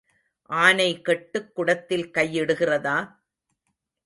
ஆனை 0.49 1.01
கெட்டுக் 1.01 1.55
குடத்தில் 1.55 2.11
கை 2.11 2.41
இடுகிறதா? 2.41 2.97